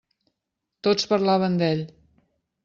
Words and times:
Tots 0.87 1.05
parlaven 1.11 1.59
d'ell. 1.61 1.85